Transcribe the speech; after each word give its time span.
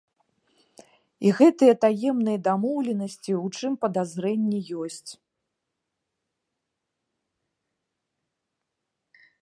І 1.27 1.33
гэтыя 1.39 1.73
таемныя 1.85 2.39
дамоўленасці, 2.47 3.31
у 3.41 3.53
чым 3.59 3.77
падазрэнні 3.85 4.65
ёсць. 4.85 5.15